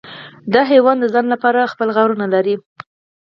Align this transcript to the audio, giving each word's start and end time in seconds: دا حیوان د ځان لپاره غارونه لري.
دا 0.53 0.61
حیوان 0.71 0.97
د 0.99 1.05
ځان 1.13 1.25
لپاره 1.33 1.59
غارونه 1.95 2.25
لري. 2.33 2.55